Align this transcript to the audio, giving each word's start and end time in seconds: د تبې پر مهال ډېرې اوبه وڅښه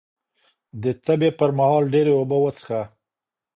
د 0.83 0.83
تبې 1.05 1.29
پر 1.39 1.49
مهال 1.57 1.83
ډېرې 1.93 2.11
اوبه 2.19 2.37
وڅښه 2.39 2.81